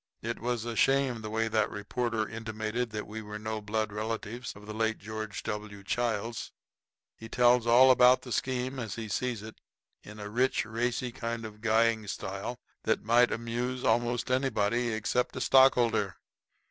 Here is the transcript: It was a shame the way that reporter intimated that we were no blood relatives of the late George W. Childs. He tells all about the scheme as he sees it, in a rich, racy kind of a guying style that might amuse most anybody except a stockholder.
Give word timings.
It 0.23 0.39
was 0.39 0.65
a 0.65 0.75
shame 0.75 1.21
the 1.21 1.29
way 1.29 1.47
that 1.47 1.69
reporter 1.69 2.27
intimated 2.27 2.89
that 2.89 3.05
we 3.05 3.21
were 3.21 3.37
no 3.37 3.61
blood 3.61 3.93
relatives 3.93 4.53
of 4.55 4.65
the 4.65 4.73
late 4.73 4.97
George 4.97 5.43
W. 5.43 5.83
Childs. 5.83 6.51
He 7.15 7.29
tells 7.29 7.67
all 7.67 7.91
about 7.91 8.23
the 8.23 8.31
scheme 8.31 8.79
as 8.79 8.95
he 8.95 9.07
sees 9.07 9.43
it, 9.43 9.61
in 10.01 10.19
a 10.19 10.27
rich, 10.27 10.65
racy 10.65 11.11
kind 11.11 11.45
of 11.45 11.55
a 11.57 11.59
guying 11.59 12.07
style 12.07 12.57
that 12.85 13.03
might 13.03 13.31
amuse 13.31 13.83
most 13.83 14.31
anybody 14.31 14.87
except 14.91 15.35
a 15.35 15.41
stockholder. 15.41 16.17